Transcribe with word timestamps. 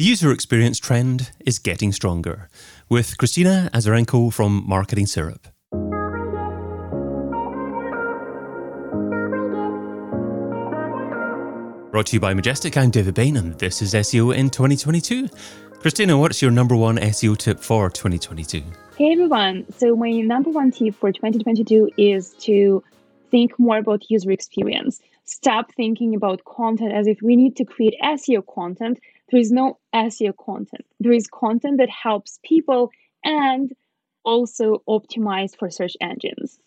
The 0.00 0.06
user 0.06 0.32
experience 0.32 0.78
trend 0.78 1.30
is 1.44 1.58
getting 1.58 1.92
stronger, 1.92 2.48
with 2.88 3.18
Kristina 3.18 3.70
Azarenko 3.72 4.32
from 4.32 4.64
Marketing 4.66 5.04
Syrup. 5.04 5.46
Brought 11.90 12.06
to 12.06 12.16
you 12.16 12.20
by 12.20 12.32
Majestic, 12.32 12.78
I'm 12.78 12.90
David 12.90 13.12
Bain, 13.12 13.36
and 13.36 13.58
this 13.58 13.82
is 13.82 13.92
SEO 13.92 14.34
in 14.34 14.48
2022. 14.48 15.28
Kristina, 15.80 16.18
what's 16.18 16.40
your 16.40 16.50
number 16.50 16.76
one 16.76 16.96
SEO 16.96 17.36
tip 17.36 17.60
for 17.60 17.90
2022? 17.90 18.62
Hey 18.96 19.12
everyone. 19.12 19.70
So, 19.76 19.94
my 19.96 20.12
number 20.12 20.48
one 20.48 20.70
tip 20.70 20.94
for 20.94 21.12
2022 21.12 21.90
is 21.98 22.30
to 22.44 22.82
think 23.30 23.58
more 23.58 23.76
about 23.76 24.10
user 24.10 24.30
experience. 24.30 25.02
Stop 25.30 25.72
thinking 25.76 26.16
about 26.16 26.44
content 26.44 26.92
as 26.92 27.06
if 27.06 27.22
we 27.22 27.36
need 27.36 27.54
to 27.54 27.64
create 27.64 27.94
SEO 28.02 28.42
content. 28.52 28.98
There 29.30 29.38
is 29.38 29.52
no 29.52 29.78
SEO 29.94 30.32
content, 30.36 30.84
there 30.98 31.12
is 31.12 31.28
content 31.28 31.78
that 31.78 31.88
helps 31.88 32.40
people 32.42 32.90
and 33.24 33.70
also 34.24 34.82
optimized 34.88 35.56
for 35.56 35.70
search 35.70 35.96
engines. 36.00 36.58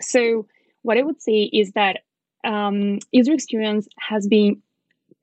So, 0.00 0.48
what 0.82 0.98
I 0.98 1.02
would 1.02 1.22
say 1.22 1.42
is 1.42 1.72
that 1.72 1.98
um, 2.42 2.98
user 3.12 3.34
experience 3.34 3.86
has 4.00 4.26
been 4.26 4.62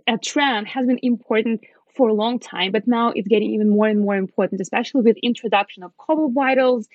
a 0.07 0.17
trend, 0.17 0.69
has 0.69 0.87
been 0.87 0.99
important 1.03 1.59
for 1.97 2.07
a 2.07 2.13
long 2.13 2.39
time, 2.39 2.71
but 2.71 2.87
now 2.87 3.11
it's 3.13 3.27
getting 3.27 3.51
even 3.55 3.67
more 3.67 3.87
and 3.87 3.99
more 3.99 4.15
important, 4.15 4.61
especially 4.61 5.01
with 5.01 5.17
introduction 5.21 5.83
of 5.83 5.97
Core 5.97 6.27
Web 6.27 6.33
Vitals. 6.33 6.87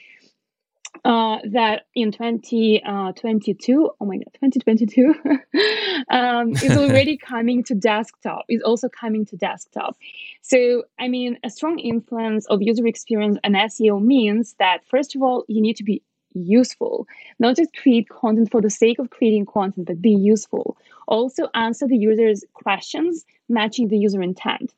Uh, 1.05 1.39
that 1.51 1.87
in 1.95 2.13
2022, 2.13 3.85
uh, 3.85 3.89
oh 4.01 4.07
my 4.07 4.17
god, 4.17 4.33
2022 4.41 5.15
um, 6.09 6.53
is 6.53 6.77
already 6.77 7.17
coming 7.19 7.63
to 7.65 7.75
desktop. 7.75 8.45
Is 8.49 8.63
also 8.63 8.89
coming 8.89 9.27
to 9.27 9.37
desktop. 9.37 9.97
So, 10.41 10.85
I 10.99 11.09
mean, 11.09 11.39
a 11.45 11.51
strong 11.51 11.79
influence 11.79 12.47
of 12.47 12.63
user 12.63 12.87
experience 12.87 13.39
and 13.45 13.55
SEO 13.55 14.03
means 14.03 14.55
that 14.59 14.85
first 14.87 15.15
of 15.15 15.23
all, 15.23 15.45
you 15.49 15.61
need 15.61 15.77
to 15.77 15.85
be 15.85 16.03
useful. 16.35 17.07
Not 17.39 17.57
just 17.57 17.77
create 17.77 18.09
content 18.09 18.51
for 18.51 18.61
the 18.61 18.71
sake 18.71 18.99
of 18.99 19.11
creating 19.11 19.47
content, 19.47 19.87
but 19.87 20.01
be 20.01 20.11
useful. 20.11 20.77
Also 21.07 21.49
answer 21.55 21.87
the 21.87 21.97
user's 21.97 22.45
questions 22.55 23.25
matching 23.49 23.89
the 23.89 23.99
user 23.99 24.23
intent. 24.23 24.73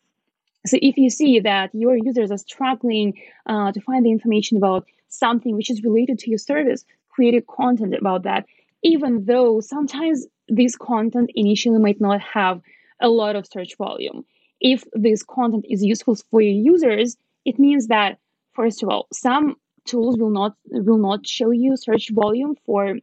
So 0.66 0.78
if 0.82 0.96
you 0.96 1.10
see 1.10 1.40
that 1.40 1.70
your 1.74 1.96
users 1.96 2.30
are 2.30 2.38
struggling 2.38 3.20
uh, 3.46 3.72
to 3.72 3.80
find 3.80 4.04
the 4.04 4.10
information 4.10 4.56
about 4.56 4.86
something 5.18 5.56
which 5.56 5.70
is 5.70 5.82
related 5.82 6.18
to 6.20 6.30
your 6.30 6.38
service, 6.38 6.84
create 7.08 7.46
content 7.46 7.94
about 7.94 8.22
that, 8.24 8.44
even 8.82 9.24
though 9.24 9.60
sometimes 9.60 10.26
this 10.48 10.76
content 10.76 11.30
initially 11.34 11.78
might 11.78 12.00
not 12.00 12.20
have 12.20 12.60
a 13.00 13.08
lot 13.08 13.36
of 13.36 13.46
search 13.46 13.76
volume. 13.76 14.24
If 14.60 14.84
this 14.92 15.22
content 15.22 15.64
is 15.68 15.84
useful 15.84 16.16
for 16.30 16.40
your 16.40 16.52
users, 16.52 17.16
it 17.44 17.58
means 17.58 17.88
that 17.88 18.18
first 18.54 18.82
of 18.82 18.88
all, 18.88 19.06
some 19.12 19.56
tools 19.86 20.16
will 20.18 20.30
not 20.30 20.54
will 20.70 20.98
not 20.98 21.26
show 21.26 21.50
you 21.50 21.76
search 21.76 22.10
volume 22.10 22.56
for 22.64 22.96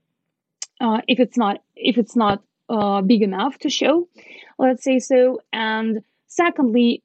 uh, 0.81 1.01
if 1.07 1.19
it's 1.19 1.37
not 1.37 1.61
if 1.75 1.97
it's 1.97 2.15
not 2.15 2.41
uh, 2.69 3.01
big 3.01 3.21
enough 3.21 3.57
to 3.59 3.69
show, 3.69 4.07
let's 4.57 4.83
say 4.83 4.99
so. 4.99 5.39
And 5.51 6.01
secondly, 6.27 7.03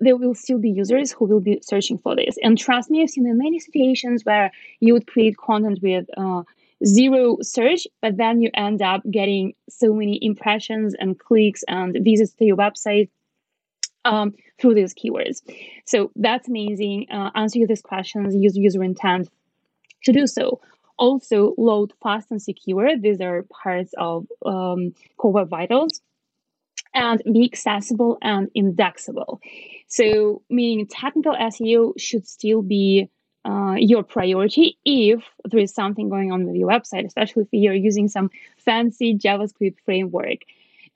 there 0.00 0.16
will 0.16 0.34
still 0.34 0.58
be 0.58 0.70
users 0.70 1.12
who 1.12 1.26
will 1.26 1.40
be 1.40 1.60
searching 1.62 1.98
for 1.98 2.16
this. 2.16 2.36
And 2.42 2.58
trust 2.58 2.90
me, 2.90 3.02
I've 3.02 3.10
seen 3.10 3.26
in 3.26 3.38
many 3.38 3.58
situations 3.58 4.24
where 4.24 4.50
you 4.80 4.94
would 4.94 5.06
create 5.06 5.36
content 5.36 5.80
with 5.82 6.06
uh, 6.16 6.42
zero 6.84 7.36
search, 7.42 7.86
but 8.00 8.16
then 8.16 8.40
you 8.40 8.50
end 8.54 8.80
up 8.82 9.02
getting 9.10 9.52
so 9.68 9.92
many 9.92 10.18
impressions 10.22 10.94
and 10.98 11.18
clicks 11.18 11.62
and 11.68 11.98
visits 12.02 12.32
to 12.34 12.44
your 12.44 12.56
website 12.56 13.10
um, 14.04 14.34
through 14.58 14.74
these 14.74 14.94
keywords. 14.94 15.42
So 15.84 16.10
that's 16.16 16.48
amazing. 16.48 17.06
Uh, 17.10 17.30
answer 17.34 17.66
these 17.66 17.82
questions, 17.82 18.34
use 18.34 18.56
user 18.56 18.82
intent 18.82 19.28
to 20.04 20.12
do 20.12 20.26
so. 20.26 20.60
Also, 20.96 21.54
load 21.56 21.92
fast 22.02 22.30
and 22.30 22.42
secure. 22.42 22.96
These 22.98 23.20
are 23.20 23.44
parts 23.62 23.92
of 23.96 24.26
um, 24.44 24.94
Core 25.16 25.32
Web 25.32 25.48
Vitals. 25.48 26.02
And 26.92 27.22
be 27.32 27.44
accessible 27.44 28.18
and 28.20 28.50
indexable. 28.54 29.40
So, 29.86 30.42
meaning 30.50 30.86
technical 30.86 31.34
SEO 31.34 31.92
should 31.98 32.26
still 32.26 32.62
be 32.62 33.08
uh, 33.44 33.76
your 33.78 34.02
priority 34.02 34.76
if 34.84 35.22
there 35.44 35.60
is 35.60 35.72
something 35.72 36.08
going 36.08 36.32
on 36.32 36.46
with 36.46 36.56
your 36.56 36.68
website, 36.68 37.06
especially 37.06 37.42
if 37.42 37.48
you're 37.52 37.74
using 37.74 38.08
some 38.08 38.30
fancy 38.58 39.16
JavaScript 39.16 39.76
framework. 39.84 40.40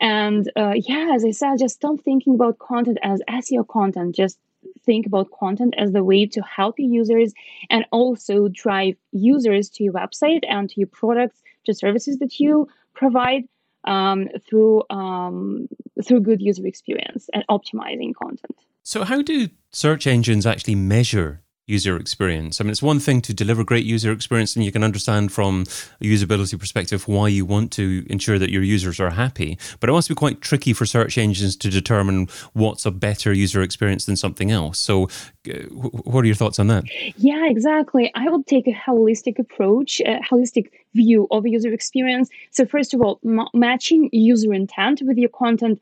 And 0.00 0.50
uh, 0.56 0.74
yeah, 0.76 1.12
as 1.14 1.24
I 1.24 1.30
said, 1.30 1.58
just 1.58 1.76
stop 1.76 2.00
thinking 2.00 2.34
about 2.34 2.58
content 2.58 2.98
as 3.02 3.22
SEO 3.28 3.66
content. 3.66 4.14
Just 4.14 4.38
think 4.84 5.06
about 5.06 5.30
content 5.30 5.74
as 5.78 5.92
the 5.92 6.04
way 6.04 6.26
to 6.26 6.42
help 6.42 6.78
your 6.78 6.90
users 6.90 7.32
and 7.70 7.84
also 7.90 8.48
drive 8.48 8.96
users 9.12 9.68
to 9.70 9.84
your 9.84 9.92
website 9.92 10.44
and 10.48 10.68
to 10.70 10.80
your 10.80 10.88
products, 10.88 11.40
to 11.64 11.74
services 11.74 12.18
that 12.18 12.38
you 12.40 12.68
provide 12.94 13.44
um, 13.84 14.28
through 14.48 14.82
um, 14.90 15.68
through 16.04 16.20
good 16.20 16.40
user 16.40 16.66
experience 16.66 17.28
and 17.32 17.44
optimizing 17.48 18.14
content. 18.14 18.56
So, 18.82 19.04
how 19.04 19.22
do 19.22 19.48
search 19.70 20.06
engines 20.06 20.46
actually 20.46 20.74
measure 20.74 21.42
user 21.66 21.96
experience. 21.96 22.60
I 22.60 22.64
mean, 22.64 22.72
it's 22.72 22.82
one 22.82 23.00
thing 23.00 23.22
to 23.22 23.32
deliver 23.32 23.64
great 23.64 23.86
user 23.86 24.12
experience, 24.12 24.54
and 24.54 24.64
you 24.64 24.72
can 24.72 24.84
understand 24.84 25.32
from 25.32 25.62
a 26.00 26.04
usability 26.04 26.58
perspective 26.58 27.08
why 27.08 27.28
you 27.28 27.46
want 27.46 27.72
to 27.72 28.06
ensure 28.10 28.38
that 28.38 28.50
your 28.50 28.62
users 28.62 29.00
are 29.00 29.10
happy. 29.10 29.58
But 29.80 29.88
it 29.88 29.92
must 29.92 30.08
be 30.08 30.14
quite 30.14 30.42
tricky 30.42 30.74
for 30.74 30.84
search 30.84 31.16
engines 31.16 31.56
to 31.56 31.70
determine 31.70 32.28
what's 32.52 32.84
a 32.84 32.90
better 32.90 33.32
user 33.32 33.62
experience 33.62 34.04
than 34.04 34.16
something 34.16 34.50
else. 34.50 34.78
So, 34.78 35.04
uh, 35.48 35.52
what 35.70 36.22
are 36.22 36.26
your 36.26 36.34
thoughts 36.34 36.58
on 36.58 36.66
that? 36.66 36.84
Yeah, 37.16 37.48
exactly. 37.48 38.10
I 38.14 38.28
would 38.28 38.46
take 38.46 38.66
a 38.66 38.72
holistic 38.72 39.38
approach, 39.38 40.00
a 40.00 40.20
holistic 40.20 40.70
view 40.94 41.26
of 41.30 41.46
user 41.46 41.72
experience. 41.72 42.28
So, 42.50 42.66
first 42.66 42.92
of 42.92 43.00
all, 43.00 43.20
m- 43.24 43.48
matching 43.54 44.10
user 44.12 44.52
intent 44.52 45.00
with 45.02 45.16
your 45.16 45.30
content 45.30 45.80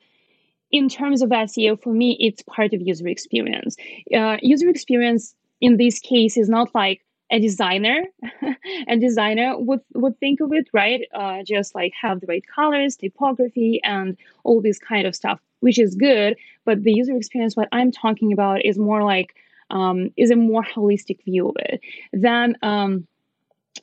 in 0.71 0.89
terms 0.89 1.21
of 1.21 1.29
SEO, 1.29 1.79
for 1.79 1.93
me, 1.93 2.17
it's 2.19 2.41
part 2.43 2.73
of 2.73 2.81
user 2.81 3.07
experience. 3.07 3.75
Uh, 4.15 4.37
user 4.41 4.69
experience 4.69 5.35
in 5.63 5.77
this 5.77 5.99
case 5.99 6.37
is 6.37 6.49
not 6.49 6.67
like 6.75 6.99
a 7.31 7.39
designer. 7.39 8.03
A 8.93 8.95
designer 8.97 9.49
would 9.57 9.81
would 10.01 10.19
think 10.19 10.41
of 10.41 10.51
it 10.53 10.67
right? 10.73 11.01
Uh, 11.13 11.39
just 11.43 11.73
like 11.73 11.93
have 11.99 12.19
the 12.19 12.27
right 12.27 12.45
colors 12.55 12.95
typography 12.95 13.81
and 13.83 14.17
all 14.43 14.61
this 14.61 14.77
kind 14.77 15.07
of 15.07 15.15
stuff 15.15 15.39
which 15.63 15.79
is 15.79 15.95
good 15.95 16.35
but 16.65 16.83
the 16.83 16.93
user 16.93 17.15
experience 17.15 17.55
what 17.55 17.69
i'm 17.71 17.91
talking 17.91 18.33
about 18.33 18.63
is 18.65 18.77
more 18.77 19.03
like 19.03 19.33
um, 19.71 20.09
is 20.17 20.29
a 20.29 20.35
more 20.35 20.63
holistic 20.63 21.23
view 21.23 21.49
of 21.49 21.55
it 21.59 21.79
then 22.11 22.55
um, 22.61 23.07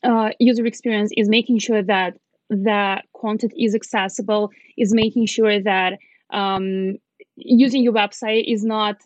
uh, 0.05 0.31
user 0.39 0.67
experience 0.67 1.11
is 1.17 1.29
making 1.29 1.59
sure 1.59 1.83
that 1.83 2.19
that 2.51 3.07
content 3.21 3.53
is 3.57 3.75
accessible 3.75 4.51
is 4.77 4.93
making 4.93 5.27
sure 5.27 5.61
that 5.61 5.99
um, 6.31 6.97
using 7.37 7.83
your 7.83 7.95
website 7.95 8.45
is 8.47 8.63
not 8.63 8.97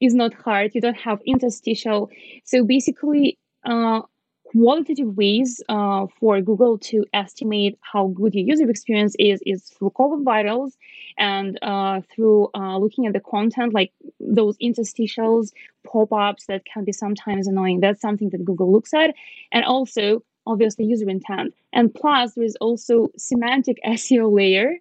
is 0.00 0.14
not 0.14 0.34
hard. 0.34 0.74
You 0.74 0.80
don't 0.80 1.00
have 1.00 1.20
interstitial. 1.26 2.10
So 2.44 2.64
basically, 2.64 3.38
uh, 3.64 4.02
qualitative 4.50 5.16
ways 5.16 5.62
uh, 5.68 6.06
for 6.18 6.40
Google 6.40 6.76
to 6.78 7.04
estimate 7.12 7.78
how 7.80 8.08
good 8.08 8.34
your 8.34 8.44
user 8.44 8.68
experience 8.68 9.14
is 9.18 9.40
is 9.46 9.64
through 9.64 9.92
Web 9.96 10.24
Vitals 10.24 10.76
and 11.18 11.58
uh, 11.62 12.00
through 12.12 12.48
uh, 12.54 12.76
looking 12.78 13.06
at 13.06 13.12
the 13.12 13.20
content, 13.20 13.72
like 13.74 13.92
those 14.18 14.56
interstitials, 14.58 15.50
pop-ups 15.86 16.46
that 16.46 16.64
can 16.64 16.84
be 16.84 16.92
sometimes 16.92 17.46
annoying. 17.46 17.80
That's 17.80 18.00
something 18.00 18.30
that 18.30 18.44
Google 18.44 18.72
looks 18.72 18.92
at, 18.92 19.14
and 19.52 19.64
also 19.64 20.22
obviously 20.46 20.84
user 20.84 21.08
intent. 21.08 21.54
And 21.72 21.94
plus, 21.94 22.34
there 22.34 22.44
is 22.44 22.56
also 22.60 23.08
semantic 23.16 23.78
SEO 23.86 24.34
layer 24.34 24.76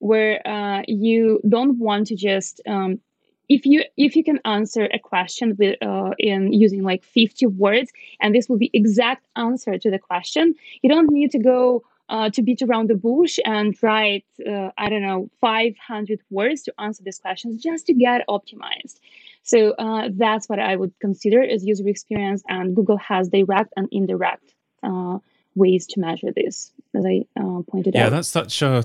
where 0.00 0.46
uh, 0.46 0.82
you 0.86 1.40
don't 1.48 1.78
want 1.78 2.08
to 2.08 2.16
just 2.16 2.60
um, 2.66 3.00
if 3.48 3.66
you 3.66 3.84
if 3.96 4.16
you 4.16 4.24
can 4.24 4.40
answer 4.44 4.88
a 4.92 4.98
question 4.98 5.56
with 5.58 5.76
uh, 5.82 6.10
in 6.18 6.52
using 6.52 6.82
like 6.82 7.04
50 7.04 7.46
words 7.46 7.92
and 8.20 8.34
this 8.34 8.48
will 8.48 8.58
be 8.58 8.70
exact 8.72 9.26
answer 9.36 9.78
to 9.78 9.90
the 9.90 9.98
question 9.98 10.54
you 10.82 10.90
don't 10.90 11.10
need 11.10 11.30
to 11.32 11.38
go 11.38 11.82
uh, 12.08 12.28
to 12.30 12.42
beat 12.42 12.60
around 12.62 12.90
the 12.90 12.94
bush 12.94 13.38
and 13.44 13.76
write 13.82 14.24
uh, 14.46 14.70
i 14.78 14.88
don't 14.88 15.02
know 15.02 15.28
500 15.40 16.20
words 16.30 16.62
to 16.62 16.74
answer 16.78 17.02
these 17.04 17.18
questions 17.18 17.62
just 17.62 17.86
to 17.86 17.94
get 17.94 18.26
optimized. 18.28 18.98
So 19.42 19.72
uh, 19.72 20.08
that's 20.12 20.48
what 20.48 20.58
i 20.58 20.76
would 20.76 20.92
consider 21.00 21.42
as 21.42 21.64
user 21.64 21.86
experience 21.88 22.42
and 22.48 22.74
google 22.74 22.96
has 22.96 23.28
direct 23.28 23.72
and 23.76 23.88
indirect 23.92 24.54
uh, 24.82 25.18
ways 25.54 25.86
to 25.88 26.00
measure 26.00 26.32
this 26.34 26.72
as 26.94 27.04
i 27.04 27.24
uh, 27.38 27.60
pointed 27.70 27.94
yeah, 27.94 28.02
out. 28.02 28.04
yeah 28.04 28.10
that's 28.10 28.28
such 28.28 28.62
a 28.62 28.84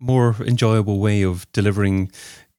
more 0.00 0.36
enjoyable 0.40 0.98
way 0.98 1.22
of 1.22 1.50
delivering 1.52 2.10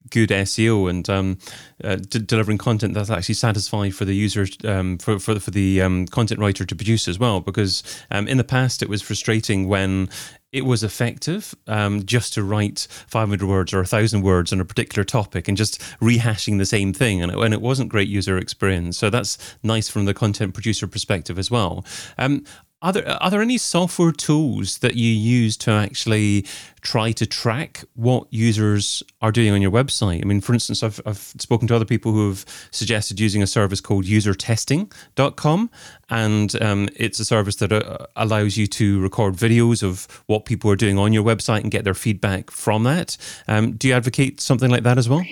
good 0.09 0.29
SEO 0.29 0.89
and 0.89 1.09
um, 1.09 1.37
uh, 1.83 1.95
d- 1.95 2.19
delivering 2.19 2.57
content 2.57 2.93
that's 2.93 3.09
actually 3.09 3.35
satisfying 3.35 3.91
for 3.91 4.05
the 4.05 4.15
users, 4.15 4.55
um, 4.63 4.97
for, 4.97 5.19
for, 5.19 5.39
for 5.39 5.51
the 5.51 5.81
um, 5.81 6.05
content 6.07 6.39
writer 6.39 6.65
to 6.65 6.75
produce 6.75 7.07
as 7.07 7.19
well. 7.19 7.39
Because 7.39 7.83
um, 8.11 8.27
in 8.27 8.37
the 8.37 8.43
past, 8.43 8.81
it 8.81 8.89
was 8.89 9.01
frustrating 9.01 9.67
when 9.67 10.09
it 10.55 10.65
was 10.65 10.83
effective 10.83 11.53
um, 11.67 12.05
just 12.05 12.33
to 12.33 12.41
write 12.41 12.87
500 13.07 13.45
words 13.45 13.73
or 13.73 13.79
1,000 13.79 14.21
words 14.21 14.53
on 14.53 14.61
a 14.61 14.65
particular 14.65 15.03
topic 15.03 15.49
and 15.49 15.57
just 15.57 15.81
rehashing 15.99 16.59
the 16.59 16.65
same 16.65 16.93
thing. 16.93 17.21
And 17.21 17.29
it, 17.29 17.37
and 17.37 17.53
it 17.53 17.61
wasn't 17.61 17.89
great 17.89 18.07
user 18.07 18.37
experience. 18.37 18.97
So 18.97 19.09
that's 19.09 19.57
nice 19.63 19.89
from 19.89 20.05
the 20.05 20.13
content 20.13 20.53
producer 20.53 20.87
perspective 20.87 21.37
as 21.37 21.51
well. 21.51 21.83
Are 22.81 22.91
there, 22.91 23.07
are 23.07 23.31
there 23.31 23.41
any 23.41 23.57
software 23.57 24.11
tools 24.11 24.79
that 24.79 24.95
you 24.95 25.09
use 25.09 25.55
to 25.57 25.71
actually 25.71 26.45
try 26.81 27.11
to 27.13 27.25
track 27.25 27.83
what 27.95 28.27
users 28.31 29.01
are 29.21 29.31
doing 29.31 29.51
on 29.51 29.61
your 29.61 29.71
website? 29.71 30.21
I 30.21 30.25
mean, 30.25 30.41
for 30.41 30.53
instance, 30.53 30.83
I've, 30.83 30.99
I've 31.05 31.17
spoken 31.17 31.67
to 31.69 31.75
other 31.75 31.85
people 31.85 32.11
who 32.11 32.27
have 32.27 32.45
suggested 32.71 33.19
using 33.19 33.41
a 33.41 33.47
service 33.47 33.81
called 33.81 34.05
usertesting.com. 34.05 35.71
And 36.09 36.61
um, 36.61 36.89
it's 36.95 37.19
a 37.19 37.25
service 37.25 37.55
that 37.55 37.71
uh, 37.71 38.05
allows 38.17 38.57
you 38.57 38.67
to 38.67 38.99
record 38.99 39.35
videos 39.35 39.81
of 39.81 40.05
what 40.27 40.45
people 40.45 40.69
are 40.69 40.75
doing 40.75 40.99
on 40.99 41.13
your 41.13 41.23
website 41.23 41.61
and 41.61 41.71
get 41.71 41.85
their 41.85 41.93
feedback 41.93 42.51
from 42.51 42.83
that. 42.83 43.17
Um, 43.47 43.71
do 43.71 43.87
you 43.87 43.93
advocate 43.93 44.41
something 44.41 44.69
like 44.69 44.83
that 44.83 44.97
as 44.97 45.09
well? 45.09 45.23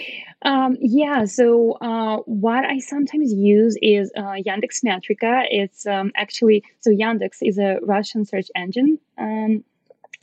Um, 0.43 0.77
yeah, 0.81 1.25
so 1.25 1.73
uh, 1.73 2.17
what 2.25 2.65
I 2.65 2.79
sometimes 2.79 3.33
use 3.33 3.77
is 3.81 4.11
uh, 4.17 4.35
Yandex 4.45 4.83
Metrika. 4.83 5.45
It's 5.49 5.85
um, 5.85 6.11
actually, 6.15 6.63
so 6.81 6.89
Yandex 6.89 7.37
is 7.41 7.57
a 7.57 7.79
Russian 7.81 8.25
search 8.25 8.47
engine. 8.55 8.99
Um, 9.17 9.63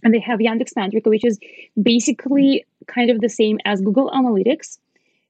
and 0.03 0.15
they 0.15 0.21
have 0.21 0.39
Yandex 0.41 0.73
Metrika, 0.77 1.07
which 1.07 1.25
is 1.25 1.39
basically 1.81 2.67
kind 2.87 3.11
of 3.11 3.21
the 3.21 3.29
same 3.29 3.59
as 3.65 3.81
Google 3.81 4.11
Analytics, 4.11 4.79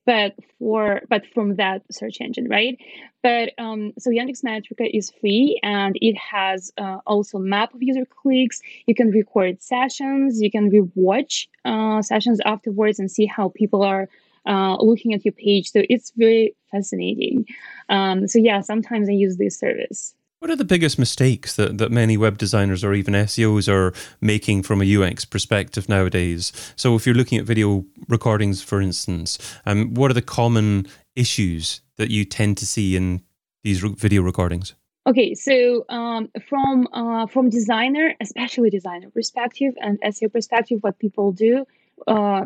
but 0.07 0.35
for 0.59 1.03
but 1.09 1.27
from 1.35 1.57
that 1.57 1.83
search 1.93 2.21
engine, 2.21 2.49
right? 2.49 2.79
But 3.23 3.53
um, 3.59 3.93
so 3.99 4.11
Yandex 4.11 4.43
Metrika 4.45 4.89
is 4.93 5.13
free, 5.21 5.61
and 5.63 5.97
it 6.01 6.17
has 6.17 6.73
uh, 6.79 6.99
also 7.07 7.39
map 7.39 7.75
of 7.75 7.83
user 7.83 8.07
clicks. 8.07 8.61
You 8.87 8.95
can 8.95 9.11
record 9.11 9.63
sessions, 9.63 10.41
you 10.41 10.51
can 10.51 10.71
rewatch 10.71 11.47
uh, 11.65 12.03
sessions 12.03 12.41
afterwards, 12.45 12.99
and 12.99 13.11
see 13.11 13.27
how 13.27 13.51
people 13.51 13.83
are 13.83 14.09
uh, 14.47 14.77
looking 14.81 15.15
at 15.15 15.25
your 15.25 15.33
page. 15.33 15.71
So 15.71 15.83
it's 15.89 16.13
very 16.17 16.55
fascinating. 16.71 17.47
Um, 17.89 18.27
so 18.29 18.39
yeah, 18.39 18.61
sometimes 18.61 19.09
I 19.09 19.13
use 19.13 19.37
this 19.37 19.59
service. 19.59 20.15
What 20.41 20.51
are 20.51 20.57
the 20.57 20.65
biggest 20.65 20.99
mistakes 20.99 21.57
that, 21.57 21.77
that 21.77 21.93
many 21.93 22.17
web 22.17 22.39
designers 22.39 22.83
or 22.83 22.95
even 22.95 23.13
SEOs 23.13 23.69
are 23.71 23.93
making 24.23 24.63
from 24.63 24.81
a 24.81 24.97
UX 24.97 25.27
perspective 25.27 25.87
nowadays? 25.87 26.51
So, 26.77 26.95
if 26.95 27.05
you're 27.05 27.15
looking 27.15 27.39
at 27.39 27.45
video 27.45 27.85
recordings, 28.09 28.63
for 28.63 28.81
instance, 28.81 29.37
um, 29.67 29.93
what 29.93 30.11
are 30.11 30.15
the 30.15 30.23
common 30.23 30.87
issues 31.15 31.83
that 31.97 32.11
you 32.11 32.25
tend 32.25 32.57
to 32.57 32.67
see 32.67 32.97
in 32.97 33.21
these 33.65 33.81
video 33.81 34.23
recordings? 34.23 34.75
Okay, 35.07 35.35
so 35.35 35.85
um, 35.91 36.31
from 36.49 36.89
uh, 36.95 37.27
from 37.27 37.51
designer, 37.51 38.15
especially 38.21 38.71
designer 38.71 39.11
perspective 39.11 39.75
and 39.83 40.01
SEO 40.01 40.33
perspective, 40.33 40.79
what 40.81 40.99
people 40.99 41.33
do, 41.33 41.67
uh, 42.07 42.45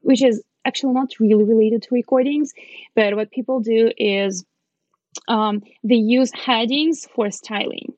which 0.00 0.22
is 0.22 0.42
actually 0.64 0.94
not 0.94 1.10
really 1.20 1.44
related 1.44 1.82
to 1.82 1.88
recordings, 1.92 2.52
but 2.94 3.14
what 3.16 3.30
people 3.30 3.60
do 3.60 3.90
is 3.96 4.44
um, 5.28 5.62
they 5.82 5.94
use 5.96 6.32
headings 6.32 7.06
for 7.14 7.30
styling 7.30 7.94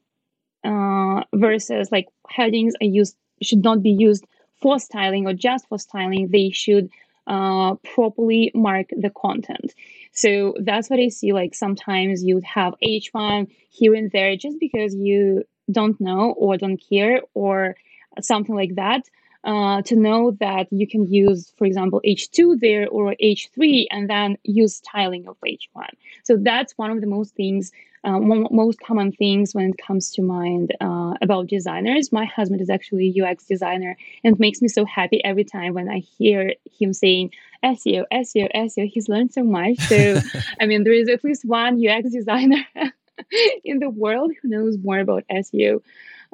uh, 0.65 1.23
versus 1.35 1.91
like 1.91 2.07
headings 2.29 2.75
are 2.81 2.87
used 2.87 3.17
should 3.43 3.63
not 3.63 3.83
be 3.83 3.91
used 3.91 4.25
for 4.61 4.79
styling 4.79 5.27
or 5.27 5.35
just 5.35 5.69
for 5.69 5.79
styling. 5.79 6.29
They 6.31 6.51
should 6.51 6.89
uh, 7.27 7.75
properly 7.95 8.51
mark 8.55 8.87
the 8.91 9.11
content. 9.11 9.75
So 10.13 10.55
that's 10.61 10.89
what 10.89 11.01
I 11.01 11.09
see. 11.09 11.33
Like 11.33 11.55
sometimes 11.55 12.25
you'd 12.25 12.45
have 12.45 12.75
H1 12.83 13.49
here 13.71 13.95
and 13.95 14.11
there 14.13 14.37
just 14.37 14.59
because 14.59 14.95
you 14.95 15.45
don't 15.71 16.01
know 16.01 16.33
or 16.39 16.57
don't 16.57 16.81
care 16.89 17.21
or 17.35 17.77
something 18.21 18.55
like 18.55 18.77
that 18.77 19.03
uh, 19.47 19.81
to 19.83 19.95
know 19.95 20.33
that 20.41 20.67
you 20.73 20.89
can 20.89 21.07
use, 21.07 21.53
for 21.57 21.67
example, 21.67 22.01
H2 22.05 22.59
there 22.61 22.89
or 22.89 23.15
H3 23.23 23.87
and 23.91 24.11
then 24.11 24.37
use 24.43 24.75
styling 24.75 25.29
of 25.29 25.37
H1. 25.47 25.89
So 26.25 26.37
that's 26.37 26.77
one 26.77 26.91
of 26.91 27.01
the 27.01 27.07
most 27.07 27.35
things, 27.37 27.71
uh, 28.03 28.19
most 28.19 28.81
common 28.81 29.13
things 29.13 29.55
when 29.55 29.71
it 29.71 29.79
comes 29.79 30.11
to 30.15 30.23
mind 30.23 30.75
uh, 30.81 31.15
about 31.23 31.47
designers. 31.47 32.11
My 32.11 32.25
husband 32.25 32.61
is 32.61 32.69
actually 32.69 33.15
a 33.17 33.25
UX 33.25 33.47
designer 33.47 33.97
and 34.25 34.35
it 34.35 34.41
makes 34.41 34.61
me 34.61 34.67
so 34.67 34.85
happy 34.85 35.25
every 35.25 35.45
time 35.45 35.75
when 35.75 35.89
I 35.89 36.01
hear 36.01 36.55
him 36.81 36.93
saying 36.93 37.31
SEO, 37.63 38.05
SEO, 38.13 38.53
SEO. 38.53 38.91
He's 38.93 39.09
learned 39.09 39.33
so 39.33 39.45
much. 39.45 39.79
So, 39.79 40.21
I 40.61 40.67
mean, 40.67 40.83
there 40.83 40.93
is 40.93 41.09
at 41.09 41.23
least 41.23 41.45
one 41.45 41.81
UX 41.87 42.11
designer 42.11 42.67
in 43.65 43.79
the 43.79 43.91
world 43.91 44.33
who 44.43 44.49
knows 44.49 44.77
more 44.77 44.99
about 44.99 45.23
SEO 45.31 45.83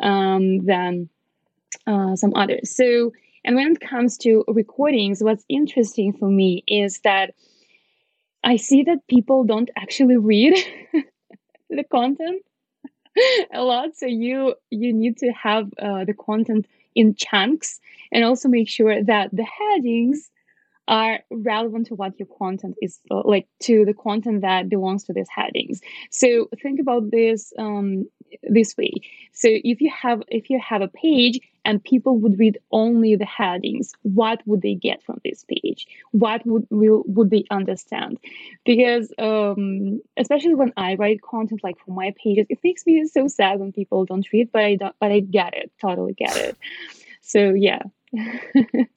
um, 0.02 0.64
than 0.64 1.10
uh, 1.86 2.16
some 2.16 2.34
others. 2.34 2.74
So, 2.74 3.12
and 3.44 3.56
when 3.56 3.72
it 3.72 3.80
comes 3.80 4.16
to 4.18 4.44
recordings, 4.48 5.22
what's 5.22 5.44
interesting 5.48 6.12
for 6.12 6.28
me 6.28 6.64
is 6.66 7.00
that 7.00 7.34
I 8.44 8.56
see 8.56 8.82
that 8.84 9.06
people 9.08 9.44
don't 9.44 9.70
actually 9.76 10.16
read 10.16 10.54
the 11.70 11.84
content 11.84 12.42
a 13.54 13.62
lot. 13.62 13.96
So 13.96 14.06
you 14.06 14.54
you 14.70 14.92
need 14.92 15.18
to 15.18 15.30
have 15.30 15.70
uh, 15.80 16.04
the 16.04 16.14
content 16.14 16.66
in 16.94 17.14
chunks 17.14 17.80
and 18.10 18.24
also 18.24 18.48
make 18.48 18.68
sure 18.68 19.02
that 19.02 19.30
the 19.32 19.44
headings 19.44 20.30
are 20.88 21.20
relevant 21.30 21.86
to 21.86 21.94
what 21.94 22.18
your 22.18 22.28
content 22.38 22.74
is 22.82 22.98
uh, 23.10 23.22
like 23.24 23.46
to 23.60 23.84
the 23.84 23.94
content 23.94 24.42
that 24.42 24.68
belongs 24.68 25.04
to 25.04 25.12
these 25.12 25.28
headings 25.28 25.80
so 26.10 26.48
think 26.60 26.80
about 26.80 27.10
this 27.12 27.52
um, 27.56 28.04
this 28.42 28.76
way 28.76 28.92
so 29.32 29.48
if 29.48 29.80
you 29.80 29.90
have 29.90 30.22
if 30.26 30.50
you 30.50 30.60
have 30.60 30.82
a 30.82 30.88
page 30.88 31.38
and 31.64 31.82
people 31.82 32.18
would 32.18 32.38
read 32.38 32.58
only 32.70 33.16
the 33.16 33.24
headings. 33.24 33.92
What 34.02 34.42
would 34.46 34.62
they 34.62 34.74
get 34.74 35.02
from 35.02 35.20
this 35.24 35.44
page? 35.48 35.86
What 36.10 36.44
would 36.46 36.66
will 36.70 37.02
would 37.06 37.30
they 37.30 37.44
understand? 37.50 38.18
Because 38.64 39.12
um, 39.18 40.00
especially 40.16 40.54
when 40.54 40.72
i 40.76 40.94
write 40.94 41.20
content 41.22 41.60
like 41.62 41.78
for 41.84 41.92
my 41.92 42.14
pages 42.22 42.46
it 42.48 42.58
makes 42.64 42.86
me 42.86 43.04
so 43.06 43.28
sad 43.28 43.58
when 43.58 43.72
people 43.72 44.04
don't 44.04 44.26
read 44.32 44.50
but 44.52 44.62
i 44.62 44.76
don't 44.76 44.94
but 45.00 45.12
i 45.12 45.20
get 45.20 45.54
it. 45.54 45.70
Totally 45.80 46.14
get 46.14 46.36
it. 46.36 46.56
So 47.20 47.54
yeah. 47.54 47.82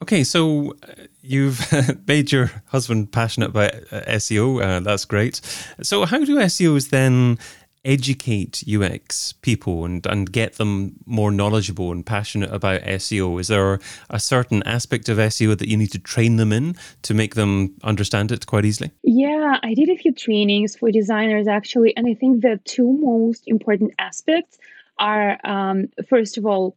Okay, 0.03 0.23
so 0.23 0.75
uh, 0.83 1.06
you've 1.21 1.59
made 2.07 2.31
your 2.31 2.51
husband 2.67 3.12
passionate 3.12 3.50
about 3.50 3.73
uh, 3.91 4.01
SEO. 4.21 4.62
Uh, 4.62 4.79
that's 4.81 5.06
great. 5.06 5.41
So, 5.81 6.06
how 6.06 6.19
do 6.23 6.35
SEOs 6.38 6.89
then 6.89 7.39
educate 7.86 8.64
UX 8.68 9.34
people 9.34 9.86
and, 9.86 10.06
and 10.06 10.32
get 10.32 10.56
them 10.56 10.96
more 11.06 11.32
knowledgeable 11.32 11.92
and 11.92 12.06
passionate 12.06 12.52
about 12.52 12.82
SEO? 12.82 13.40
Is 13.40 13.48
there 13.48 13.80
a 14.10 14.20
certain 14.20 14.64
aspect 14.64 15.08
of 15.08 15.18
SEO 15.18 15.58
that 15.58 15.68
you 15.68 15.78
need 15.78 15.92
to 15.92 16.00
train 16.00 16.36
them 16.38 16.52
in 16.52 16.76
to 17.04 17.14
make 17.14 17.36
them 17.36 17.76
understand 17.84 18.32
it 18.32 18.46
quite 18.46 18.66
easily? 18.66 18.92
Yeah, 19.04 19.60
I 19.64 19.74
did 19.74 19.90
a 19.90 19.98
few 19.98 20.14
trainings 20.14 20.76
for 20.76 20.92
designers 20.92 21.48
actually, 21.48 21.96
and 21.96 22.08
I 22.08 22.16
think 22.16 22.42
the 22.42 22.60
two 22.65 22.92
most 22.92 23.44
important 23.48 23.94
aspects 24.00 24.58
are 24.98 25.38
um, 25.44 25.89
first 26.10 26.38
of 26.38 26.46
all 26.46 26.75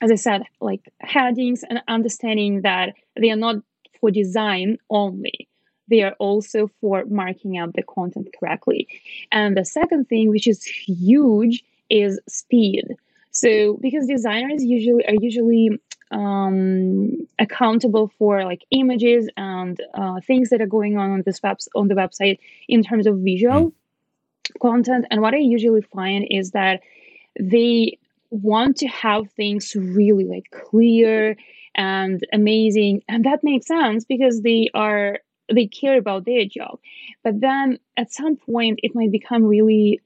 as 0.00 0.10
I 0.10 0.16
said, 0.16 0.42
like 0.60 0.80
headings 1.00 1.64
and 1.68 1.82
understanding 1.86 2.62
that 2.62 2.94
they 3.14 3.30
are 3.30 3.36
not 3.36 3.56
for 4.00 4.10
design 4.10 4.78
only. 4.90 5.48
They 5.92 6.02
are 6.02 6.16
also 6.18 6.70
for 6.80 7.04
marking 7.04 7.58
up 7.58 7.74
the 7.74 7.82
content 7.82 8.28
correctly. 8.40 8.88
And 9.30 9.54
the 9.54 9.66
second 9.66 10.08
thing, 10.08 10.30
which 10.30 10.46
is 10.46 10.64
huge, 10.64 11.62
is 11.90 12.18
speed. 12.26 12.84
So 13.30 13.76
because 13.82 14.06
designers 14.06 14.64
usually 14.64 15.06
are 15.06 15.20
usually 15.20 15.68
um, 16.10 17.28
accountable 17.38 18.10
for 18.18 18.42
like 18.42 18.62
images 18.70 19.28
and 19.36 19.78
uh, 19.92 20.20
things 20.26 20.48
that 20.48 20.62
are 20.62 20.66
going 20.66 20.96
on 20.96 21.10
on 21.10 21.22
this 21.26 21.42
web 21.42 21.58
on 21.74 21.88
the 21.88 21.94
website 21.94 22.38
in 22.68 22.82
terms 22.82 23.06
of 23.06 23.18
visual 23.18 23.74
content. 24.62 25.04
And 25.10 25.20
what 25.20 25.34
I 25.34 25.40
usually 25.56 25.82
find 25.82 26.26
is 26.30 26.52
that 26.52 26.80
they 27.38 27.98
want 28.30 28.78
to 28.78 28.88
have 28.88 29.30
things 29.32 29.76
really 29.76 30.24
like 30.24 30.50
clear 30.50 31.36
and 31.74 32.26
amazing 32.32 33.02
and 33.08 33.24
that 33.24 33.40
makes 33.42 33.66
sense 33.66 34.04
because 34.04 34.40
they 34.40 34.68
are 34.74 35.18
they 35.52 35.66
care 35.66 35.98
about 35.98 36.24
their 36.24 36.44
job. 36.44 36.78
But 37.22 37.40
then 37.40 37.78
at 37.96 38.12
some 38.12 38.36
point 38.36 38.80
it 38.82 38.94
might 38.94 39.10
become 39.10 39.44
really 39.44 40.00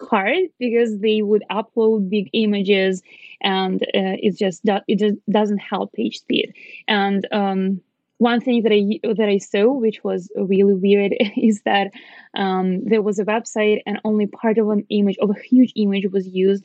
hard 0.00 0.48
because 0.58 0.98
they 0.98 1.22
would 1.22 1.44
upload 1.50 2.10
big 2.10 2.28
images 2.32 3.02
and 3.40 3.82
uh, 3.82 4.18
it 4.18 4.36
just 4.36 4.62
it 4.88 4.98
just 4.98 5.16
doesn't 5.30 5.58
help 5.58 5.92
page 5.92 6.18
speed. 6.18 6.52
And 6.88 7.26
um, 7.32 7.80
one 8.18 8.40
thing 8.40 8.62
that 8.62 8.72
I 8.72 9.00
that 9.14 9.28
I 9.28 9.38
saw, 9.38 9.72
which 9.72 10.02
was 10.02 10.30
really 10.36 10.74
weird, 10.74 11.14
is 11.36 11.62
that 11.62 11.92
um, 12.34 12.84
there 12.84 13.02
was 13.02 13.18
a 13.18 13.24
website 13.24 13.82
and 13.86 14.00
only 14.04 14.26
part 14.26 14.58
of 14.58 14.68
an 14.70 14.86
image 14.88 15.18
of 15.20 15.30
a 15.30 15.40
huge 15.40 15.72
image 15.76 16.06
was 16.10 16.26
used 16.26 16.64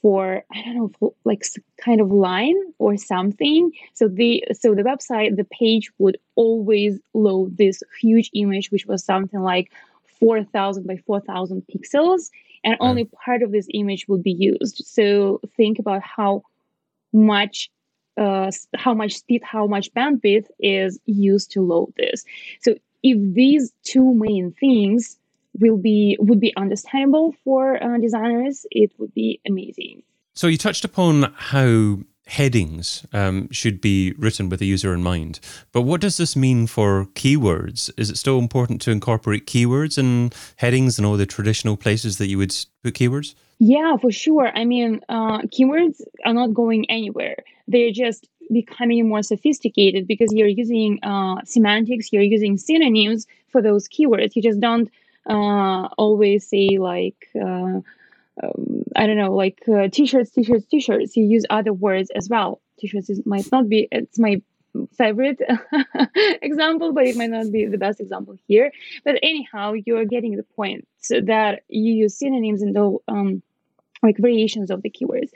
for 0.00 0.44
I 0.52 0.62
don't 0.62 0.76
know 0.76 0.90
for 0.98 1.14
like 1.24 1.44
kind 1.76 2.00
of 2.00 2.10
line 2.10 2.56
or 2.78 2.96
something. 2.96 3.72
So 3.94 4.08
the 4.08 4.44
so 4.52 4.74
the 4.74 4.82
website 4.82 5.36
the 5.36 5.44
page 5.44 5.90
would 5.98 6.18
always 6.34 6.98
load 7.14 7.56
this 7.56 7.82
huge 8.00 8.30
image, 8.34 8.70
which 8.70 8.86
was 8.86 9.04
something 9.04 9.40
like 9.40 9.70
four 10.20 10.44
thousand 10.44 10.86
by 10.86 10.96
four 11.06 11.20
thousand 11.20 11.62
pixels, 11.72 12.30
and 12.64 12.76
only 12.80 13.04
part 13.04 13.42
of 13.42 13.52
this 13.52 13.68
image 13.72 14.06
would 14.08 14.22
be 14.22 14.32
used. 14.32 14.82
So 14.86 15.40
think 15.56 15.78
about 15.78 16.02
how 16.02 16.42
much 17.12 17.70
uh, 18.16 18.50
how 18.74 18.94
much 18.94 19.14
speed, 19.14 19.42
how 19.44 19.66
much 19.66 19.92
bandwidth 19.94 20.46
is 20.58 20.98
used 21.06 21.52
to 21.52 21.62
load 21.62 21.92
this. 21.96 22.24
So 22.60 22.74
if 23.02 23.34
these 23.34 23.72
two 23.84 24.14
main 24.14 24.52
things 24.58 25.18
will 25.58 25.76
be 25.76 26.16
would 26.20 26.40
be 26.40 26.54
understandable 26.56 27.34
for 27.44 27.82
uh, 27.82 27.98
designers, 27.98 28.66
it 28.70 28.92
would 28.98 29.14
be 29.14 29.40
amazing. 29.46 30.02
So 30.34 30.46
you 30.46 30.58
touched 30.58 30.84
upon 30.84 31.32
how 31.36 31.98
headings 32.28 33.06
um, 33.12 33.50
should 33.50 33.80
be 33.80 34.12
written 34.18 34.48
with 34.48 34.60
the 34.60 34.66
user 34.66 34.92
in 34.92 35.02
mind. 35.02 35.40
But 35.72 35.82
what 35.82 36.00
does 36.00 36.18
this 36.18 36.36
mean 36.36 36.66
for 36.66 37.06
keywords? 37.14 37.90
Is 37.96 38.10
it 38.10 38.18
still 38.18 38.38
important 38.38 38.80
to 38.82 38.90
incorporate 38.90 39.46
keywords 39.46 39.98
in 39.98 40.30
headings 40.56 40.98
and 40.98 41.06
all 41.06 41.16
the 41.16 41.26
traditional 41.26 41.76
places 41.76 42.18
that 42.18 42.28
you 42.28 42.38
would 42.38 42.54
put 42.82 42.94
keywords? 42.94 43.34
Yeah, 43.58 43.96
for 43.96 44.12
sure. 44.12 44.52
I 44.54 44.64
mean, 44.64 45.00
uh, 45.08 45.40
keywords 45.42 46.00
are 46.24 46.34
not 46.34 46.54
going 46.54 46.88
anywhere. 46.90 47.36
They're 47.66 47.90
just 47.90 48.28
becoming 48.52 49.08
more 49.08 49.22
sophisticated 49.22 50.06
because 50.06 50.32
you're 50.32 50.46
using 50.46 51.02
uh, 51.02 51.42
semantics, 51.44 52.12
you're 52.12 52.22
using 52.22 52.56
synonyms 52.56 53.26
for 53.48 53.60
those 53.60 53.88
keywords. 53.88 54.36
You 54.36 54.42
just 54.42 54.60
don't 54.60 54.90
uh, 55.28 55.88
always 55.98 56.48
say 56.48 56.78
like 56.78 57.28
uh, 57.34 57.80
um, 58.42 58.84
I 58.94 59.06
don't 59.06 59.16
know, 59.16 59.34
like 59.34 59.62
uh, 59.68 59.88
t-shirts, 59.88 60.30
t-shirts, 60.30 60.66
t-shirts. 60.66 61.16
You 61.16 61.24
use 61.24 61.44
other 61.50 61.72
words 61.72 62.10
as 62.14 62.28
well. 62.28 62.60
T-shirts 62.78 63.10
is, 63.10 63.26
might 63.26 63.50
not 63.50 63.68
be. 63.68 63.88
It's 63.90 64.18
my 64.18 64.40
favorite 64.96 65.40
example, 66.42 66.92
but 66.92 67.04
it 67.04 67.16
might 67.16 67.30
not 67.30 67.50
be 67.50 67.66
the 67.66 67.78
best 67.78 68.00
example 68.00 68.36
here. 68.46 68.72
But 69.04 69.18
anyhow, 69.22 69.74
you 69.84 69.96
are 69.96 70.04
getting 70.04 70.36
the 70.36 70.42
point 70.42 70.86
so 71.00 71.20
that 71.22 71.62
you 71.68 71.92
use 71.92 72.16
synonyms 72.16 72.62
and 72.62 72.74
the 72.74 72.96
um, 73.08 73.42
like 74.02 74.16
variations 74.18 74.70
of 74.70 74.82
the 74.82 74.90
keywords. 74.90 75.30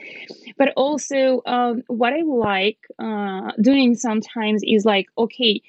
But 0.57 0.73
also, 0.77 1.43
um, 1.47 1.83
what 1.89 2.13
I 2.13 2.23
like 2.23 2.79
uh, 2.99 3.53
doing 3.61 3.97
sometimes 3.97 4.63
is 4.65 4.85
like, 4.85 5.09
okay, 5.19 5.61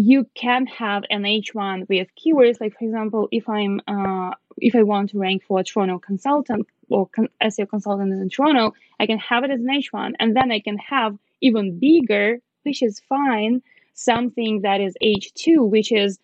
you 0.00 0.26
can 0.34 0.64
have 0.66 1.04
an 1.10 1.24
H1 1.24 1.86
with 1.90 2.08
keywords. 2.16 2.58
Like 2.58 2.72
for 2.78 2.84
example, 2.84 3.28
if 3.30 3.48
I'm 3.48 3.82
uh, 3.86 4.30
if 4.56 4.74
I 4.74 4.82
want 4.82 5.10
to 5.10 5.18
rank 5.18 5.44
for 5.44 5.60
a 5.60 5.64
Toronto 5.64 5.98
consultant 5.98 6.66
or 6.88 7.06
con- 7.08 7.28
SEO 7.42 7.68
consultant 7.68 8.12
in 8.12 8.28
Toronto, 8.30 8.74
I 8.98 9.06
can 9.06 9.18
have 9.18 9.44
it 9.44 9.50
as 9.50 9.60
an 9.60 9.68
H1, 9.68 10.14
and 10.18 10.34
then 10.34 10.50
I 10.50 10.60
can 10.60 10.78
have 10.78 11.18
even 11.42 11.78
bigger, 11.78 12.38
which 12.62 12.82
is 12.82 13.00
fine, 13.08 13.62
something 13.92 14.62
that 14.62 14.80
is 14.80 14.94
H2, 15.02 15.68
which 15.68 15.92
is 15.92 16.18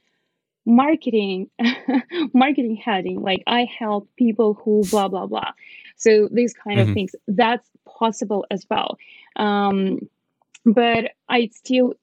marketing 0.68 1.48
marketing 2.34 2.74
heading 2.74 3.22
like 3.22 3.40
i 3.46 3.64
help 3.78 4.08
people 4.16 4.54
who 4.54 4.82
blah 4.90 5.06
blah 5.06 5.24
blah 5.24 5.52
so 5.96 6.28
these 6.32 6.52
kind 6.52 6.80
mm-hmm. 6.80 6.88
of 6.88 6.94
things 6.94 7.14
that's 7.28 7.68
possible 7.86 8.44
as 8.50 8.66
well 8.68 8.98
um, 9.36 10.00
but 10.64 11.12
i 11.28 11.48
still 11.54 11.94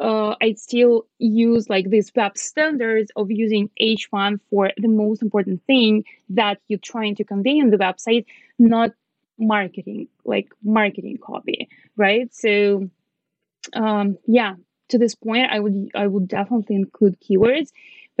uh, 0.00 0.34
I 0.40 0.54
still 0.54 1.06
use 1.18 1.68
like 1.68 1.90
these 1.90 2.10
web 2.16 2.38
standards 2.38 3.12
of 3.16 3.30
using 3.30 3.70
H1 3.80 4.40
for 4.48 4.70
the 4.78 4.88
most 4.88 5.20
important 5.20 5.62
thing 5.66 6.04
that 6.30 6.58
you're 6.68 6.78
trying 6.78 7.14
to 7.16 7.24
convey 7.24 7.58
in 7.58 7.70
the 7.70 7.76
website, 7.76 8.24
not 8.58 8.92
marketing, 9.38 10.08
like 10.24 10.48
marketing 10.64 11.18
copy, 11.22 11.68
right? 11.96 12.34
So, 12.34 12.88
um, 13.74 14.16
yeah, 14.26 14.54
to 14.88 14.98
this 14.98 15.14
point, 15.14 15.50
I 15.50 15.60
would 15.60 15.90
I 15.94 16.06
would 16.06 16.28
definitely 16.28 16.76
include 16.76 17.20
keywords 17.20 17.70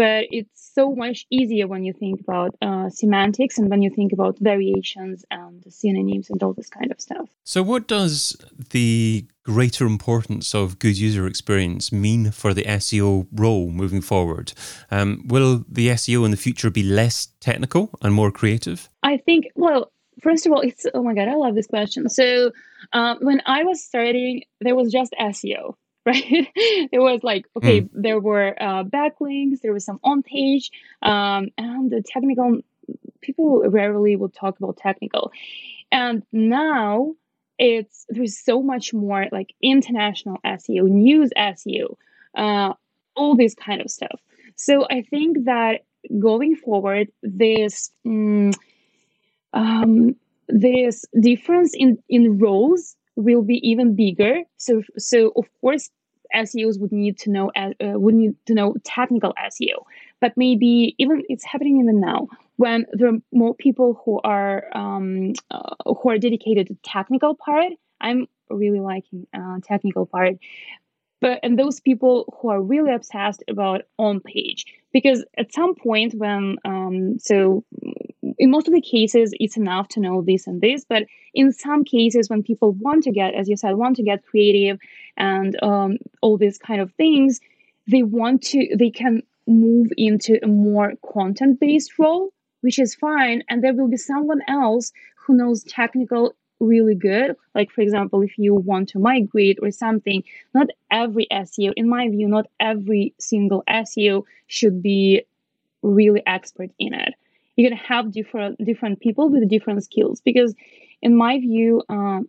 but 0.00 0.24
it's 0.30 0.72
so 0.74 0.94
much 0.94 1.26
easier 1.28 1.66
when 1.66 1.84
you 1.84 1.92
think 1.92 2.22
about 2.22 2.56
uh, 2.62 2.88
semantics 2.88 3.58
and 3.58 3.68
when 3.68 3.82
you 3.82 3.90
think 3.90 4.14
about 4.14 4.38
variations 4.38 5.26
and 5.30 5.62
synonyms 5.68 6.30
and 6.30 6.42
all 6.42 6.54
this 6.54 6.70
kind 6.70 6.90
of 6.90 6.98
stuff. 6.98 7.28
So, 7.44 7.62
what 7.62 7.86
does 7.86 8.34
the 8.70 9.26
greater 9.42 9.84
importance 9.84 10.54
of 10.54 10.78
good 10.78 10.96
user 10.96 11.26
experience 11.26 11.92
mean 11.92 12.30
for 12.30 12.54
the 12.54 12.62
SEO 12.62 13.26
role 13.30 13.68
moving 13.68 14.00
forward? 14.00 14.54
Um, 14.90 15.22
will 15.26 15.66
the 15.68 15.88
SEO 15.88 16.24
in 16.24 16.30
the 16.30 16.38
future 16.38 16.70
be 16.70 16.82
less 16.82 17.28
technical 17.40 17.90
and 18.00 18.14
more 18.14 18.30
creative? 18.30 18.88
I 19.02 19.18
think, 19.18 19.48
well, 19.54 19.92
first 20.22 20.46
of 20.46 20.52
all, 20.52 20.62
it's 20.62 20.86
oh 20.94 21.02
my 21.02 21.12
god, 21.12 21.28
I 21.28 21.34
love 21.34 21.54
this 21.54 21.66
question. 21.66 22.08
So, 22.08 22.52
um, 22.94 23.18
when 23.20 23.42
I 23.44 23.64
was 23.64 23.84
starting, 23.84 24.44
there 24.62 24.74
was 24.74 24.90
just 24.90 25.12
SEO 25.20 25.74
right? 26.06 26.48
it 26.54 26.98
was 27.00 27.22
like, 27.22 27.46
okay, 27.56 27.82
mm. 27.82 27.90
there 27.92 28.18
were 28.18 28.54
uh, 28.60 28.84
backlinks, 28.84 29.60
there 29.60 29.72
was 29.72 29.84
some 29.84 30.00
on 30.02 30.22
page, 30.22 30.70
um, 31.02 31.48
and 31.58 31.90
the 31.90 32.02
technical 32.02 32.60
people 33.20 33.62
rarely 33.68 34.16
would 34.16 34.34
talk 34.34 34.58
about 34.58 34.76
technical. 34.76 35.30
And 35.92 36.22
now 36.32 37.14
it's 37.58 38.06
there's 38.08 38.38
so 38.38 38.62
much 38.62 38.94
more 38.94 39.26
like 39.30 39.54
international 39.62 40.38
SEO, 40.44 40.88
news 40.88 41.30
SEO, 41.36 41.96
uh, 42.34 42.72
all 43.14 43.36
this 43.36 43.54
kind 43.54 43.82
of 43.82 43.90
stuff. 43.90 44.20
So 44.56 44.86
I 44.90 45.02
think 45.02 45.44
that 45.44 45.82
going 46.18 46.56
forward, 46.56 47.08
this 47.22 47.90
um, 48.06 48.52
um, 49.52 50.16
this 50.48 51.04
difference 51.20 51.74
in 51.74 52.02
in 52.08 52.38
roles 52.38 52.96
will 53.16 53.42
be 53.42 53.60
even 53.68 53.94
bigger. 53.94 54.42
So, 54.56 54.82
so 54.98 55.32
of 55.36 55.46
course, 55.60 55.90
SEOs 56.34 56.80
would 56.80 56.92
need 56.92 57.18
to 57.18 57.30
know 57.30 57.50
uh, 57.56 57.72
would 57.80 58.14
need 58.14 58.34
to 58.46 58.54
know 58.54 58.74
technical 58.84 59.34
SEO, 59.34 59.84
but 60.20 60.32
maybe 60.36 60.94
even 60.98 61.22
it's 61.28 61.44
happening 61.44 61.80
even 61.80 62.00
now 62.00 62.28
when 62.56 62.86
there 62.92 63.08
are 63.08 63.18
more 63.32 63.54
people 63.54 64.00
who 64.04 64.20
are 64.22 64.64
um, 64.76 65.32
uh, 65.50 65.74
who 65.86 66.10
are 66.10 66.18
dedicated 66.18 66.68
to 66.68 66.76
technical 66.84 67.34
part. 67.34 67.72
I'm 68.00 68.26
really 68.48 68.80
liking 68.80 69.26
uh, 69.34 69.58
technical 69.64 70.06
part, 70.06 70.34
but 71.20 71.38
and 71.42 71.58
those 71.58 71.80
people 71.80 72.38
who 72.40 72.48
are 72.48 72.62
really 72.62 72.92
obsessed 72.92 73.44
about 73.48 73.82
on 73.98 74.20
page. 74.20 74.64
Because 74.92 75.24
at 75.38 75.52
some 75.52 75.74
point 75.74 76.14
when 76.14 76.56
um, 76.64 77.18
so 77.18 77.64
in 78.38 78.50
most 78.50 78.66
of 78.66 78.74
the 78.74 78.80
cases 78.80 79.32
it's 79.38 79.56
enough 79.56 79.88
to 79.88 80.00
know 80.00 80.22
this 80.22 80.46
and 80.46 80.60
this 80.60 80.84
but 80.88 81.04
in 81.34 81.52
some 81.52 81.84
cases 81.84 82.28
when 82.28 82.42
people 82.42 82.72
want 82.72 83.04
to 83.04 83.12
get 83.12 83.34
as 83.34 83.48
you 83.48 83.56
said 83.56 83.74
want 83.76 83.96
to 83.96 84.02
get 84.02 84.24
creative 84.24 84.78
and 85.16 85.62
um, 85.62 85.98
all 86.22 86.36
these 86.36 86.58
kind 86.58 86.80
of 86.80 86.92
things 86.94 87.40
they 87.86 88.02
want 88.02 88.42
to 88.42 88.76
they 88.76 88.90
can 88.90 89.22
move 89.46 89.88
into 89.96 90.38
a 90.42 90.46
more 90.46 90.94
content 91.12 91.60
based 91.60 91.98
role 91.98 92.30
which 92.62 92.78
is 92.78 92.94
fine 92.94 93.42
and 93.48 93.62
there 93.62 93.74
will 93.74 93.88
be 93.88 93.96
someone 93.96 94.40
else 94.48 94.92
who 95.26 95.34
knows 95.36 95.64
technical 95.64 96.34
really 96.60 96.94
good 96.94 97.34
like 97.54 97.70
for 97.70 97.80
example 97.80 98.22
if 98.22 98.38
you 98.38 98.54
want 98.54 98.88
to 98.88 98.98
migrate 98.98 99.58
or 99.62 99.70
something 99.70 100.22
not 100.54 100.68
every 100.90 101.26
seo 101.32 101.72
in 101.76 101.88
my 101.88 102.08
view 102.08 102.28
not 102.28 102.46
every 102.60 103.14
single 103.18 103.64
seo 103.68 104.24
should 104.46 104.82
be 104.82 105.22
really 105.82 106.22
expert 106.26 106.70
in 106.78 106.92
it 106.92 107.14
you're 107.56 107.68
gonna 107.68 107.80
have 107.80 108.12
different 108.12 108.62
different 108.64 109.00
people 109.00 109.28
with 109.30 109.48
different 109.48 109.82
skills 109.82 110.20
because 110.20 110.54
in 111.02 111.16
my 111.16 111.38
view 111.38 111.82
um, 111.88 112.28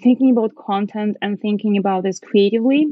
thinking 0.00 0.30
about 0.30 0.54
content 0.54 1.16
and 1.20 1.40
thinking 1.40 1.76
about 1.76 2.04
this 2.04 2.20
creatively 2.20 2.86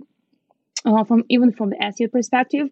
uh, 0.85 1.05
from 1.05 1.25
even 1.29 1.53
from 1.53 1.71
the 1.71 1.77
SEO 1.77 2.11
perspective, 2.11 2.69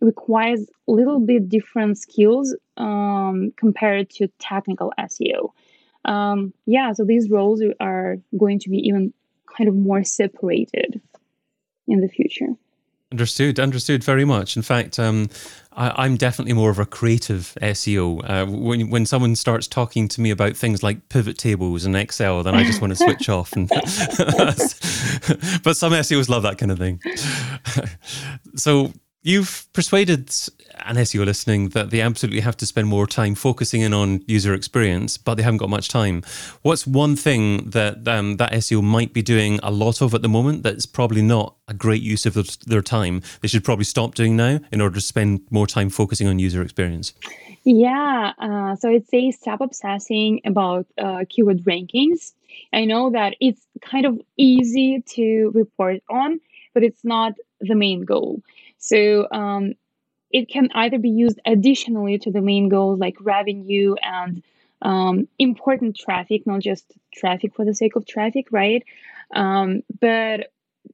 requires 0.00 0.66
a 0.88 0.92
little 0.92 1.20
bit 1.20 1.48
different 1.48 1.98
skills 1.98 2.56
um, 2.76 3.52
compared 3.56 4.10
to 4.10 4.28
technical 4.38 4.92
SEO. 4.98 5.52
Um, 6.04 6.52
yeah, 6.66 6.92
so 6.92 7.04
these 7.04 7.30
roles 7.30 7.62
are 7.80 8.16
going 8.36 8.58
to 8.60 8.70
be 8.70 8.78
even 8.78 9.12
kind 9.56 9.68
of 9.68 9.74
more 9.74 10.04
separated 10.04 11.00
in 11.86 12.00
the 12.00 12.08
future. 12.08 12.48
Understood, 13.10 13.60
understood 13.60 14.02
very 14.02 14.24
much. 14.24 14.56
In 14.56 14.62
fact, 14.62 14.98
um, 14.98 15.28
I, 15.72 16.06
am 16.06 16.16
definitely 16.16 16.54
more 16.54 16.70
of 16.70 16.78
a 16.78 16.86
creative 16.86 17.54
SEO. 17.60 18.22
Uh, 18.24 18.46
when 18.46 18.88
when 18.88 19.04
someone 19.04 19.36
starts 19.36 19.66
talking 19.66 20.08
to 20.08 20.22
me 20.22 20.30
about 20.30 20.56
things 20.56 20.82
like 20.82 21.10
pivot 21.10 21.36
tables 21.36 21.84
and 21.84 21.94
Excel, 21.94 22.42
then 22.42 22.54
I 22.54 22.64
just 22.64 22.80
want 22.80 22.92
to 22.92 22.96
switch 23.04 23.28
off. 23.28 23.52
And 23.52 23.68
but 25.62 25.76
some 25.76 25.92
SEOs 25.92 26.30
love 26.30 26.42
that 26.44 26.56
kind 26.56 26.72
of 26.72 26.78
thing. 26.78 27.00
so 28.56 28.92
You've 29.24 29.68
persuaded 29.72 30.34
an 30.84 30.96
SEO 30.96 31.24
listening 31.24 31.68
that 31.70 31.90
they 31.90 32.00
absolutely 32.00 32.40
have 32.40 32.56
to 32.56 32.66
spend 32.66 32.88
more 32.88 33.06
time 33.06 33.36
focusing 33.36 33.80
in 33.80 33.94
on 33.94 34.20
user 34.26 34.52
experience, 34.52 35.16
but 35.16 35.36
they 35.36 35.44
haven't 35.44 35.58
got 35.58 35.70
much 35.70 35.88
time. 35.88 36.24
What's 36.62 36.88
one 36.88 37.14
thing 37.14 37.70
that 37.70 38.08
um, 38.08 38.38
that 38.38 38.50
SEO 38.50 38.82
might 38.82 39.12
be 39.12 39.22
doing 39.22 39.60
a 39.62 39.70
lot 39.70 40.02
of 40.02 40.12
at 40.12 40.22
the 40.22 40.28
moment 40.28 40.64
that's 40.64 40.86
probably 40.86 41.22
not 41.22 41.54
a 41.68 41.74
great 41.74 42.02
use 42.02 42.26
of 42.26 42.34
their 42.66 42.82
time? 42.82 43.22
They 43.42 43.48
should 43.48 43.62
probably 43.62 43.84
stop 43.84 44.16
doing 44.16 44.34
now 44.34 44.58
in 44.72 44.80
order 44.80 44.96
to 44.96 45.00
spend 45.00 45.42
more 45.50 45.68
time 45.68 45.88
focusing 45.88 46.26
on 46.26 46.40
user 46.40 46.60
experience. 46.60 47.12
Yeah, 47.62 48.32
uh, 48.38 48.74
so 48.74 48.90
I'd 48.90 49.08
say 49.08 49.30
stop 49.30 49.60
obsessing 49.60 50.40
about 50.44 50.86
uh, 50.98 51.26
keyword 51.28 51.62
rankings. 51.62 52.32
I 52.72 52.86
know 52.86 53.10
that 53.10 53.36
it's 53.40 53.64
kind 53.82 54.04
of 54.04 54.20
easy 54.36 55.00
to 55.10 55.52
report 55.54 56.02
on, 56.10 56.40
but 56.74 56.82
it's 56.82 57.04
not 57.04 57.34
the 57.60 57.76
main 57.76 58.04
goal. 58.04 58.42
So 58.82 59.28
um, 59.30 59.74
it 60.32 60.48
can 60.48 60.68
either 60.74 60.98
be 60.98 61.10
used 61.10 61.38
additionally 61.46 62.18
to 62.18 62.32
the 62.32 62.40
main 62.40 62.68
goals 62.68 62.98
like 62.98 63.14
revenue 63.20 63.94
and 64.02 64.42
um, 64.82 65.28
important 65.38 65.96
traffic, 65.96 66.46
not 66.46 66.60
just 66.60 66.92
traffic 67.14 67.54
for 67.54 67.64
the 67.64 67.76
sake 67.76 67.94
of 67.94 68.04
traffic, 68.06 68.48
right? 68.50 68.82
Um, 69.32 69.82
but 70.00 70.50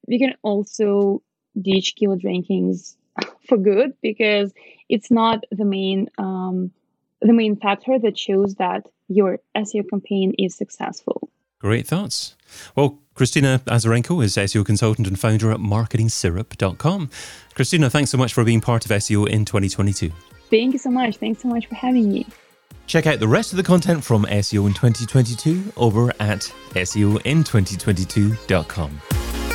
we 0.06 0.18
can 0.18 0.34
also 0.42 1.22
ditch 1.58 1.94
keyword 1.96 2.20
rankings 2.20 2.94
for 3.48 3.56
good 3.56 3.94
because 4.02 4.52
it's 4.90 5.10
not 5.10 5.44
the 5.50 5.64
main 5.64 6.10
um, 6.18 6.70
the 7.22 7.32
main 7.32 7.56
factor 7.56 7.98
that 7.98 8.18
shows 8.18 8.56
that 8.56 8.86
your 9.08 9.38
SEO 9.56 9.88
campaign 9.88 10.34
is 10.38 10.54
successful. 10.54 11.30
Great 11.60 11.86
thoughts. 11.86 12.34
Well, 12.76 13.00
Kristina 13.14 13.58
Azarenko 13.64 14.22
is 14.22 14.36
SEO 14.36 14.64
consultant 14.64 15.08
and 15.08 15.18
founder 15.18 15.50
at 15.50 15.58
marketingsyrup.com. 15.58 17.10
Kristina, 17.54 17.90
thanks 17.90 18.10
so 18.10 18.18
much 18.18 18.32
for 18.32 18.44
being 18.44 18.60
part 18.60 18.84
of 18.84 18.92
SEO 18.92 19.28
in 19.28 19.44
2022. 19.44 20.12
Thank 20.50 20.72
you 20.72 20.78
so 20.78 20.90
much. 20.90 21.16
Thanks 21.16 21.42
so 21.42 21.48
much 21.48 21.66
for 21.66 21.74
having 21.74 22.12
me. 22.12 22.26
Check 22.86 23.06
out 23.06 23.18
the 23.18 23.28
rest 23.28 23.52
of 23.52 23.58
the 23.58 23.62
content 23.62 24.02
from 24.04 24.24
SEO 24.24 24.66
in 24.66 24.72
2022 24.72 25.72
over 25.76 26.10
at 26.20 26.40
SEOin2022.com. 26.74 29.47